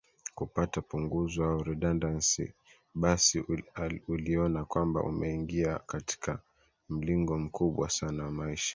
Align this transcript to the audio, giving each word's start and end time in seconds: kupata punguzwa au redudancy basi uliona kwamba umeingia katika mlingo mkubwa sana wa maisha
kupata 0.35 0.81
punguzwa 0.81 1.47
au 1.47 1.63
redudancy 1.63 2.53
basi 2.93 3.39
uliona 4.07 4.65
kwamba 4.65 5.03
umeingia 5.03 5.79
katika 5.79 6.39
mlingo 6.89 7.37
mkubwa 7.37 7.89
sana 7.89 8.23
wa 8.23 8.31
maisha 8.31 8.69